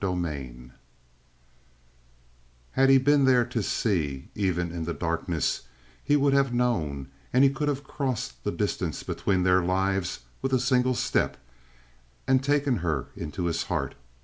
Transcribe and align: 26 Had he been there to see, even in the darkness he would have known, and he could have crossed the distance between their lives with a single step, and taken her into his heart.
26 0.03 0.71
Had 2.71 2.89
he 2.89 2.97
been 2.97 3.25
there 3.25 3.45
to 3.45 3.61
see, 3.61 4.29
even 4.33 4.71
in 4.71 4.85
the 4.85 4.95
darkness 4.95 5.67
he 6.03 6.15
would 6.15 6.33
have 6.33 6.51
known, 6.51 7.07
and 7.31 7.43
he 7.43 7.51
could 7.51 7.67
have 7.67 7.83
crossed 7.83 8.43
the 8.43 8.51
distance 8.51 9.03
between 9.03 9.43
their 9.43 9.61
lives 9.61 10.21
with 10.41 10.53
a 10.53 10.59
single 10.59 10.95
step, 10.95 11.37
and 12.27 12.43
taken 12.43 12.77
her 12.77 13.09
into 13.15 13.45
his 13.45 13.61
heart. 13.65 13.93